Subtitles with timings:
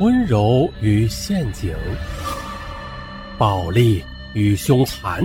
[0.00, 1.76] 温柔与陷阱，
[3.38, 4.02] 暴力
[4.34, 5.22] 与凶残，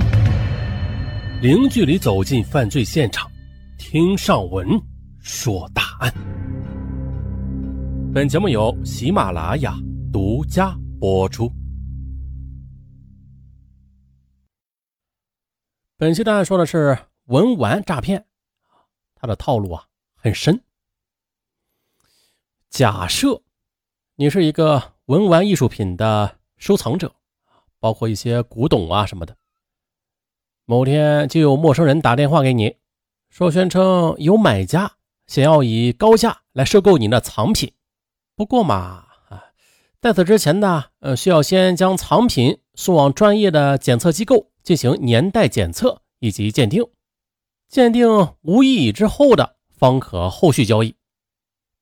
[1.42, 3.32] 零距离走进犯罪现场，
[3.78, 4.68] 听上文
[5.22, 6.14] 说大案。
[8.14, 9.74] 本节目由喜马拉雅
[10.12, 11.50] 独家播出。
[15.96, 18.26] 本期的案说的是文玩诈骗，
[19.16, 19.86] 它的套路啊
[20.18, 20.62] 很深。
[22.70, 23.42] 假设
[24.18, 27.16] 你是一个文玩艺术品的收藏者，
[27.82, 29.36] 包括一些古董啊什么的。
[30.64, 32.78] 某天就有陌生人打电话给你，
[33.30, 34.94] 说宣称有买家
[35.28, 37.74] 想要以高价来收购你的藏品。
[38.38, 39.52] 不过嘛，啊，
[40.00, 46.86] 在此之前呢，呃，需要先将藏品送往专业的检测机构进行年代检测以及鉴定，
[47.68, 48.08] 鉴定
[48.44, 50.96] 无异议之后的，方可后续交易。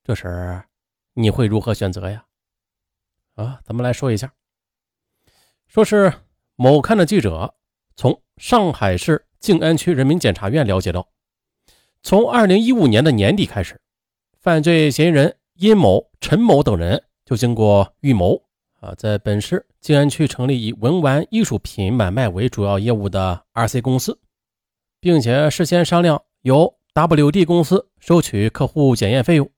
[0.03, 0.63] 这时。
[1.13, 2.25] 你会如何选择呀？
[3.35, 4.33] 啊，咱们来说一下。
[5.67, 6.13] 说是
[6.55, 7.55] 某刊的记者
[7.95, 11.07] 从上海市静安区人民检察院了解到，
[12.01, 13.79] 从二零一五年的年底开始，
[14.39, 18.43] 犯罪嫌疑人殷某、陈某等人就经过预谋
[18.79, 24.19] 啊，在本市静安区成立以文玩艺术品买卖为主要业务的 RC 公司，
[24.99, 29.49] 并且事先商量由 WD 公司收取客户检验费用。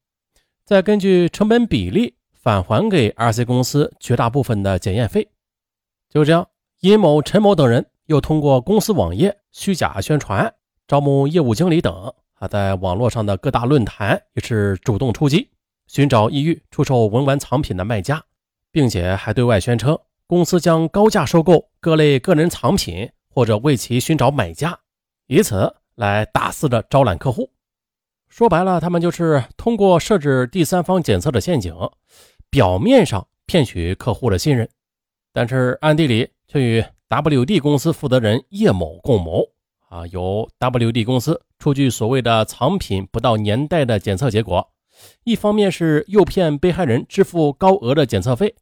[0.65, 5.29] 再根据成本比例返还给 RC 公司绝大部分的检验费。
[6.09, 6.47] 就这样，
[6.79, 10.51] 殷某、陈某等人又通过公司网页虚假宣传、
[10.87, 15.51] 招募业务经理等，还在网络上的各大论坛也是主动出击，
[15.85, 18.23] 寻找意欲出售文玩藏品的卖家，
[18.71, 24.79] 并且还对外宣称公司将高价收购各类个人藏品，或者为其寻找买家，
[25.27, 27.51] 以此来大肆的招揽客户。
[28.35, 31.73] 说白了，他们就是通过设置第三方检测的陷阱，
[32.49, 34.67] 表面上骗取客户的信任，
[35.31, 39.41] 但是暗地里却与 WD 公司负责人叶某共谋。
[39.87, 44.69] 啊，由 WD 公司出具所谓的藏品不到年代的检测结果，
[45.23, 48.53] 一方面是诱骗被害人支付高额的检测费，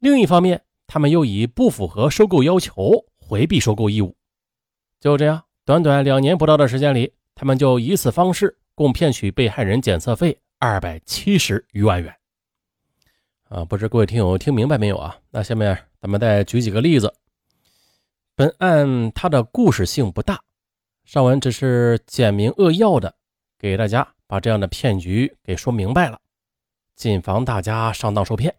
[0.00, 4.14] 另一方面，他们又以不符合收购要求回避收购义务。
[5.00, 8.58] 就这样，短短两年不到的时间里，他们就以此方式。
[8.80, 12.16] 共骗取被害人检测费二百七十余万元，
[13.50, 15.18] 啊，不知各位听友听明白没有啊？
[15.28, 17.14] 那下面咱们再举几个例子。
[18.34, 20.40] 本案它的故事性不大，
[21.04, 23.14] 上文只是简明扼要的
[23.58, 26.18] 给大家把这样的骗局给说明白了，
[26.96, 28.56] 谨防大家上当受骗。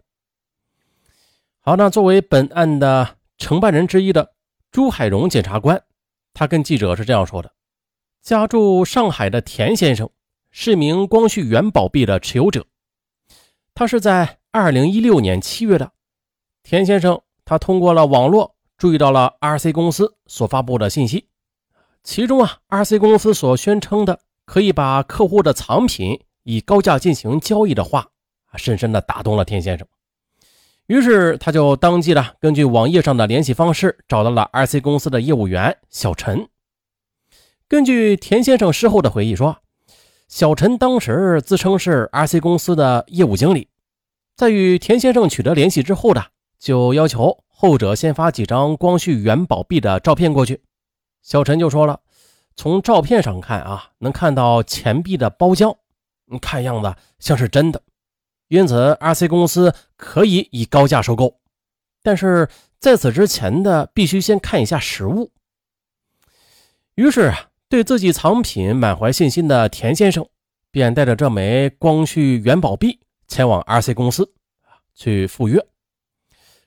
[1.61, 4.35] 好，那作为本案的承办人之一的
[4.69, 5.83] 朱海荣检察官，
[6.31, 7.51] 他跟记者是这样说的。
[8.21, 10.09] 家住上海的田先生
[10.51, 12.65] 是名光绪元宝币的持有者。
[13.73, 15.91] 他是在二零一六年七月的。
[16.61, 21.29] 田先生他通过了网络注意到了 RC 公司所发布的信息，
[22.03, 28.09] 其中啊，RC 公司所宣称的可以把客户的藏品以高价进行交易的话，
[28.55, 29.87] 深深的打动了田先生。
[30.85, 36.47] 于是他就当即的根据网页上的联系方式找到了 RC 公司的业务员小陈。
[37.71, 39.61] 根据田先生事后的回忆说，
[40.27, 43.69] 小陈当时自称是 RC 公司的业务经理，
[44.35, 50.61] 在与田先生取得联系之后的，就要求后者先发几张光绪元宝币的照片过去。
[51.21, 52.01] 小陈就说了，
[52.57, 55.77] 从照片上看啊，能看到钱币的包浆，
[56.41, 57.81] 看样子像是真的，
[58.49, 61.39] 因此 RC 公司可以以高价收购。
[62.03, 62.49] 但是
[62.79, 65.31] 在此之前的，必须先看一下实物。
[66.95, 67.47] 于是啊。
[67.71, 70.27] 对自己藏品满怀信心的田先生，
[70.71, 72.99] 便带着这枚光绪元宝币
[73.29, 74.29] 前往 RC 公司
[74.93, 75.65] 去赴约。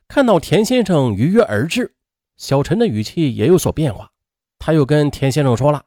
[0.09, 1.95] 看到田先生如约而至，
[2.39, 4.11] 小陈的语气也有所变化。
[4.59, 5.85] 他又跟田先生说了：“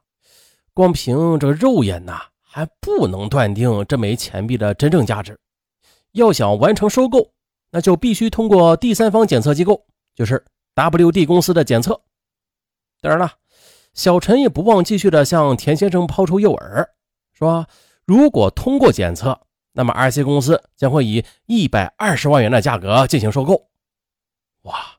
[0.72, 5.36] 光凭这肉眼呐，还不能断定这枚钱币的真正价值。
[6.12, 7.32] 要想完成收购，
[7.72, 9.84] 那就必须通过第三方检测机构，
[10.14, 10.44] 就是
[10.76, 12.00] WD 公司的检测。
[13.00, 13.32] 当然了。”
[13.98, 16.86] 小陈也不忘继续的向田先生抛出诱饵，
[17.32, 17.66] 说
[18.06, 19.40] ：“如果通过检测，
[19.72, 23.70] 那么 RC 公司将会以一百二十万元的价格进行收购。”
[24.62, 24.98] 哇！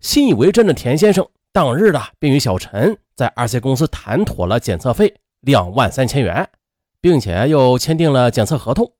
[0.00, 6.48] 信以为真的田先生当日的便与小陈在 RC 公司谈妥了检测费两万三千元，
[7.02, 8.94] 并且又签订了检测合同。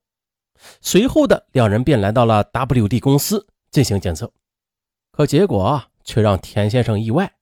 [0.83, 4.31] 随后的两人便来到了 WD 公司进行检测，
[5.11, 7.33] 可结果却让田先生意外。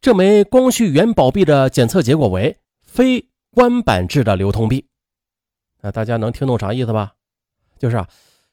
[0.00, 4.88] 这枚光绪元宝币的检测结果为非官版制的流通币，
[5.80, 7.14] 那大家能听懂啥意思吧？
[7.78, 8.08] 就是啊，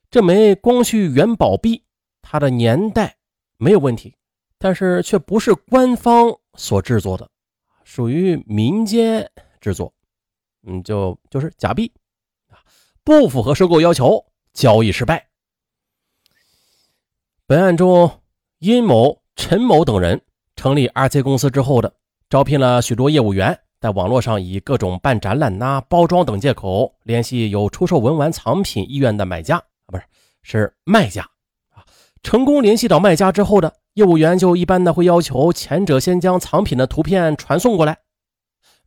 [0.10, 1.84] 这枚光绪元宝币，
[2.22, 3.18] 它的年代
[3.58, 4.16] 没有问题，
[4.58, 7.30] 但是却不是官方所制作的，
[7.84, 9.30] 属于民间
[9.60, 9.94] 制作，
[10.68, 11.92] 嗯，就就是假币，
[13.04, 15.30] 不符合收购要求，交易失败。
[17.46, 18.22] 本案中，
[18.60, 20.22] 殷某、陈某等人
[20.58, 21.94] 成立 RC 公司之后的，
[22.30, 23.58] 招聘了许多业务员。
[23.80, 30.04] 在网络上以各种办展览呐、包装等借口联系有出售文玩藏品意愿的买家啊，不是
[30.42, 31.22] 是卖家
[31.70, 31.86] 啊。
[32.24, 38.00] 成功联系到卖家之后的业务员就一般的会要求前者先将藏品的图片传送过来，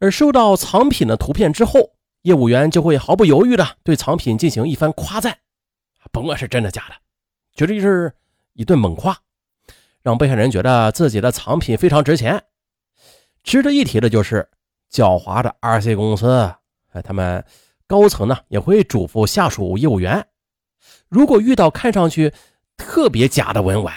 [0.00, 5.38] 而收到藏品的图片之后，业务员就会毫不犹豫的对藏品进行一番夸赞，
[6.10, 6.96] 甭管是真的假的，
[7.54, 8.12] 绝对是
[8.54, 9.16] 一顿猛夸，
[10.02, 12.44] 让被害人觉得自己的藏品非常值钱。
[13.42, 14.48] 值得一提的就是。
[14.92, 16.52] 狡猾的 RC 公司，
[16.88, 17.44] 哎，他们
[17.86, 20.26] 高层呢也会嘱咐下属业务员，
[21.08, 22.34] 如果遇到看上去
[22.76, 23.94] 特别假的文玩，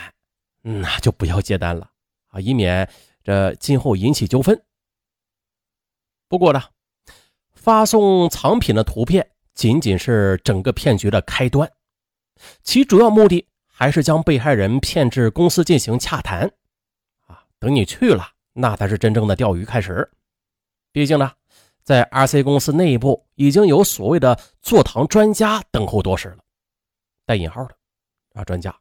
[0.62, 1.90] 那就不要接单了
[2.28, 2.88] 啊，以免
[3.24, 4.64] 这今后引起纠纷。
[6.28, 6.62] 不过呢，
[7.56, 11.72] 发送藏品的图片仅仅是整个骗局的开端，
[12.62, 16.42] 其主要目的还是将被害人骗至公司进行洽谈
[17.26, 20.08] 啊，等你去了，那才是真正的钓鱼开始。
[20.92, 21.32] 毕竟呢，
[21.84, 26.38] 在 RC 公司内部已经有所谓的坐堂专家等候多时了，
[27.26, 27.76] 带引号的
[28.36, 28.74] 啊专家。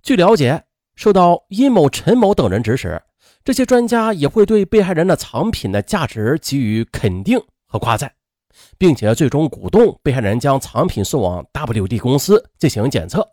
[0.00, 0.64] 据了解，
[0.94, 3.02] 受到殷某、陈某等人指使，
[3.42, 7.36] 这些专家也会对被害人的藏品的价值给予肯定
[7.66, 8.14] 和夸赞，
[8.78, 13.28] 并且最终鼓动被害人将藏品送往 WD 公司进行检测。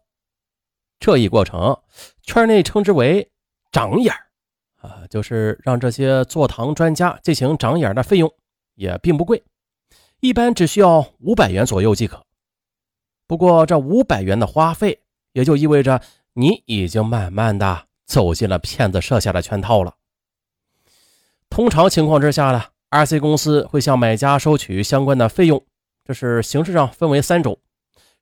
[1.00, 1.77] 这一过程，
[2.24, 3.31] 圈内称之为
[3.71, 4.13] “长眼”。
[4.81, 8.31] 啊，就是让这些坐堂专家进行长眼的费用
[8.75, 9.44] 也并不贵，
[10.19, 12.24] 一般只需要五百元左右即可。
[13.25, 15.01] 不过这五百元的花费，
[15.31, 16.01] 也就意味着
[16.33, 19.95] 你已经慢慢的走进了骗子设下的圈套了。
[21.50, 25.65] 通常情况之下呢，RC 公司会向买家收取相关的费用，
[26.03, 27.59] 这是形式上分为三种。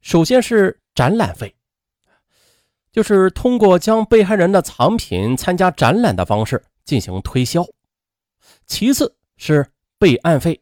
[0.02, 1.54] 首先是展览费。
[2.94, 7.66] 就是通过将被害人的藏品参加展览的方式进行推销。
[8.68, 9.66] 其次是
[9.98, 10.62] 备案费，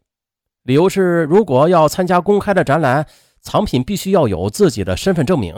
[0.64, 3.06] 理由是如果要参加公开的展览，
[3.42, 5.54] 藏品必须要有自己的身份证明。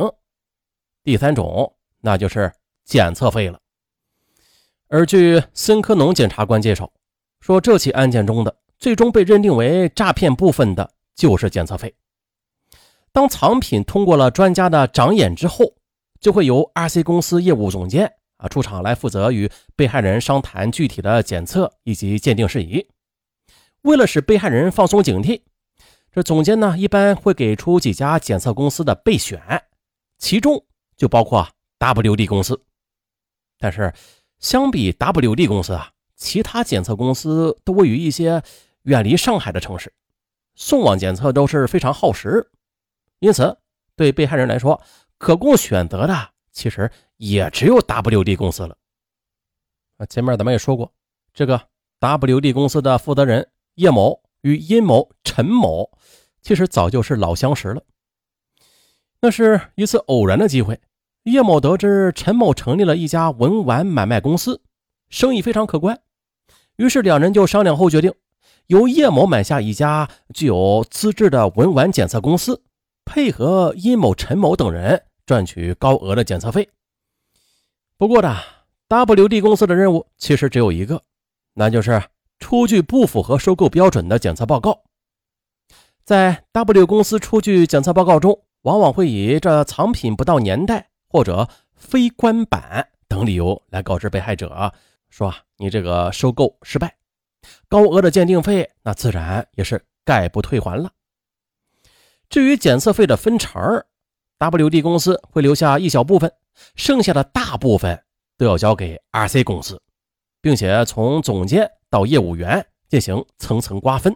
[1.03, 2.51] 第三种，那就是
[2.83, 3.59] 检测费了。
[4.87, 6.91] 而据孙科农检察官介绍，
[7.39, 11.93] 说这起案件中的最终被认定为诈骗部分的就是检测费。
[13.11, 15.75] 当藏品通过了专家的长眼之后。
[16.23, 22.87] 就会由 RC 公司业务总监啊出场来负责与被害人商谈具体的检测以及鉴定事宜。
[23.81, 25.41] 为了使被害人放松警惕，
[26.13, 29.65] 这总监呢一般会给出几家检测公司的备选，
[30.17, 30.65] 其中
[30.95, 31.45] 就包括
[31.77, 32.63] WD 公司。
[33.59, 33.93] 但是
[34.39, 38.41] 相比 WD 公司啊，其他检测公司都位于一些
[38.83, 39.91] 远离上海的城市，
[40.55, 42.49] 送往检测都是非常耗时，
[43.19, 43.57] 因此
[43.97, 44.81] 对被害人来说。
[45.23, 48.75] 可供选择的其实也只有 WD 公司了。
[49.95, 50.91] 啊，前面咱们也说过，
[51.33, 51.61] 这个
[52.01, 55.89] WD 公司的负责人叶某与殷某、陈某
[56.41, 57.81] 其实早就是老相识了。
[59.21, 60.81] 那是一次偶然的机会，
[61.23, 64.61] 叶某得知陈某成立了一家文玩买卖公司，
[65.07, 66.01] 生意非常可观，
[66.75, 68.13] 于是两人就商量后决定，
[68.67, 72.61] 由叶某买下一家具有资质的文玩检测公司，
[73.05, 75.05] 配合殷某、陈某等人。
[75.25, 76.69] 赚取高额的检测费。
[77.97, 78.37] 不过呢
[78.89, 81.01] ，WD 公司的任务其实只有一个，
[81.53, 82.03] 那就是
[82.39, 84.83] 出具不符合收购标准的检测报告。
[86.03, 94.73] 在 W 公司出具检测报告中，往往会以这藏品不到年代或者非官版等理由来告知被害者，
[95.09, 96.97] 说啊，你这个收购失败，
[97.69, 100.91] 高额的鉴定费那自然也是概不退还了。
[102.29, 103.85] 至于检测费的分成
[104.51, 106.31] WD 公司会留下一小部分，
[106.75, 108.03] 剩下的大部分
[108.37, 109.81] 都要交给 RC 公司，
[110.41, 114.15] 并且从总监到业务员进行层层瓜分。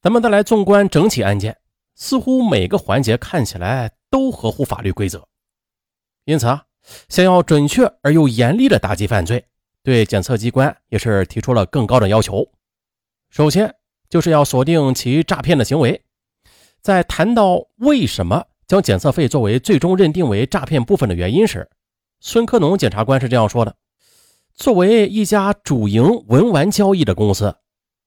[0.00, 1.58] 咱们再来纵观整起案件，
[1.96, 5.26] 似乎每个环节看起来都合乎法律规则。
[6.24, 6.64] 因此啊，
[7.08, 9.44] 想要准确而又严厉的打击犯罪，
[9.82, 12.48] 对检测机关也是提出了更高的要求。
[13.28, 13.74] 首先
[14.08, 16.00] 就是要锁定其诈骗的行为。
[16.80, 18.46] 在谈到为什么。
[18.68, 21.68] 将检测费作为最终认定为诈骗部分的原因时，
[22.20, 23.74] 孙科农检察官是这样说的
[24.54, 27.56] ：“作为一家主营文玩交易的公司，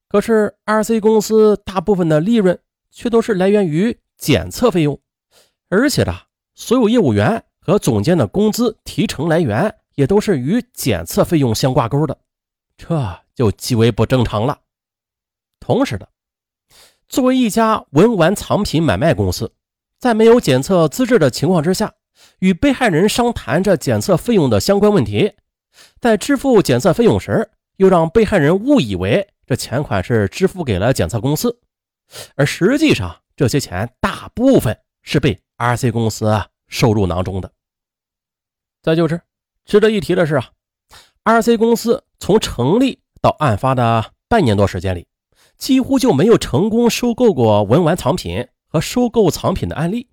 [0.08, 2.60] 可是 RC 公司大部分的利润
[2.92, 5.02] 却都是来源于检测费用，
[5.68, 6.14] 而且呢，
[6.54, 12.20] 所有业务员和总监的工资提成来源也都是与检测费用相挂钩的，
[12.78, 14.60] 这就极为不正常了。
[15.60, 16.08] 同时的，
[17.10, 19.52] 作为一家文玩藏品买卖公司，
[20.02, 21.94] 在没有检测资质的情况之下，
[22.40, 25.34] 与被害人商谈着检测费用的相关问题，
[26.00, 31.60] 在支付检测费用时，又让被害人误以为这钱款是支付给了检测公司，
[32.36, 37.52] 而实际上这些钱大部分是被 RC 公司收入囊中的。
[38.82, 39.22] 再就是
[39.66, 40.50] 值得一提的是啊
[41.26, 45.06] ，RC 公司从成立到案发的半年多时间里，
[45.60, 50.08] 几乎就没有成功收购过文玩藏品和收购藏品的案例。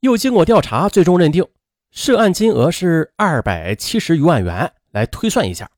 [0.00, 1.44] 又经过调查，最终认定
[1.90, 4.74] 涉案金额是二百七十余万元。
[4.90, 5.70] 来推算一下。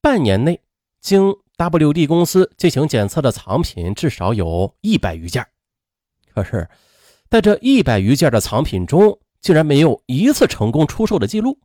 [0.00, 0.62] 半年内，
[1.02, 5.46] 经 WD 公司进行检测的藏品至少有一百余件，
[6.32, 6.66] 可是，
[7.28, 11.58] 在这一百余件的藏品中，竟然没有一次成功出售的记录。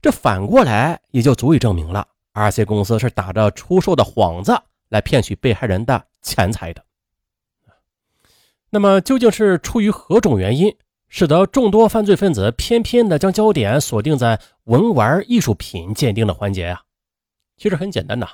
[0.00, 4.56] 这反过来也就足以证明了，RC 公司是打着出售的幌子
[4.90, 6.84] 来骗取被害人的钱财的。
[8.70, 10.76] 那么，究竟是出于何种原因，
[11.08, 16.82] 使得众多犯罪分子偏偏的将焦点锁定在文玩艺术品鉴定的环节呀？
[17.56, 18.28] 其实很简单呐，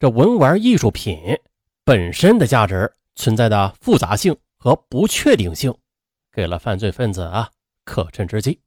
[0.00, 1.38] 这文玩艺术品
[1.84, 5.72] 本身的价值存在的复杂性和不确定性，
[6.32, 7.50] 给了犯罪分子啊
[7.84, 8.60] 可乘之机。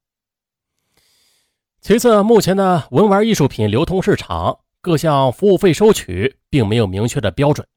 [1.81, 7.67] 其次，目前的文玩艺术品流通市场各项服务费收取并没有明确的标准，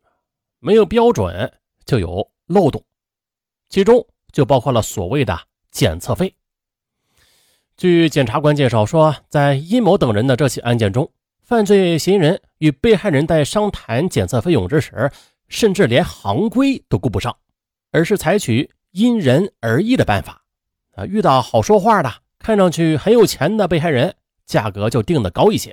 [0.61, 1.53] 没有标准
[1.85, 2.85] 就有漏洞，
[3.69, 5.39] 其中就包括了所谓的
[5.71, 6.35] 检测费。
[7.77, 11.11] 据检察官介绍说，在殷某等人的这起案件中。
[11.43, 15.13] 犯罪嫌疑人与被害人在商谈检测费用之时，
[15.47, 17.37] 甚至连行规都顾不上，
[17.91, 20.43] 而是采取因人而异的办法。
[20.93, 25.73] 啊，遇到好说话的、看上去很有钱的被害人，价格就定的高一些；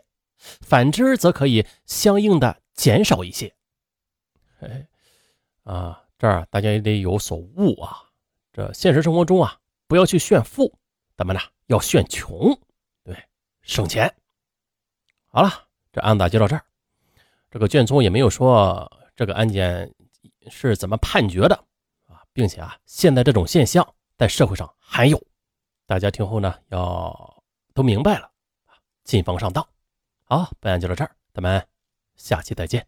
[0.59, 3.53] 反之，则可以相应的减少一些。
[4.59, 4.87] 哎，
[5.63, 7.97] 啊，这儿大家也得有所悟啊。
[8.53, 10.71] 这现实生活中啊，不要去炫富，
[11.17, 12.55] 咱们呢要炫穷，
[13.03, 13.17] 对，
[13.63, 14.13] 省钱。
[15.29, 15.49] 好了，
[15.91, 16.63] 这案子就到这儿。
[17.49, 19.91] 这个卷宗也没有说这个案件
[20.47, 21.55] 是怎么判决的
[22.05, 23.83] 啊，并且啊，现在这种现象
[24.15, 25.19] 在社会上还有，
[25.87, 28.29] 大家听后呢要都明白了，
[29.05, 29.67] 谨防上当。
[30.25, 31.65] 好，本案就到这儿，咱们
[32.15, 32.85] 下期再见。